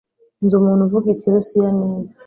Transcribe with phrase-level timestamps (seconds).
[0.43, 2.13] Nzi umuntu uvuga Ikirusiya neza